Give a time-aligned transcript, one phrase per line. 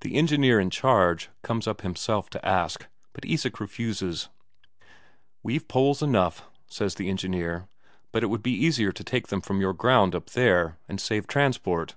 [0.00, 4.28] The engineer in charge comes up himself to ask, but Isak refuses.
[5.44, 7.68] "We've poles enough," says the engineer,
[8.10, 11.28] "but it would be easier to take them from your ground up there, and save
[11.28, 11.94] transport."